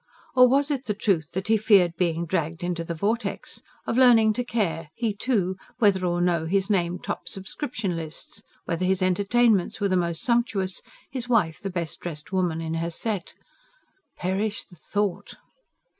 [0.35, 3.61] Or was it the truth that he feared being dragged into the vortex?...
[3.85, 8.83] of learning to care, he, too, whether or no his name topped subscription lists; whether
[8.83, 13.35] his entertainments were the most sumptuous, his wife the best dressed woman in her set?
[14.17, 15.35] Perish the thought!